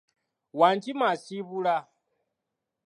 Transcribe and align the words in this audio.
Wankima 0.59 1.05
asiibula! 1.13 1.75